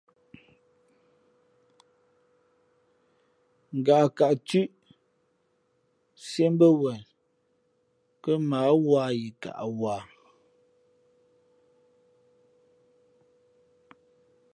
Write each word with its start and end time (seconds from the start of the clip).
Ngaʼkaʼ 3.79 4.33
thʉ̄ʼ 4.47 4.69
siēʼ 6.25 6.51
mbα̌ 6.53 6.69
wen 6.81 6.95
mα 8.49 8.57
ǎ 8.69 8.73
wa 8.89 9.03
yi 9.19 9.27
kaʼ 9.41 9.63
wα. 9.79 9.95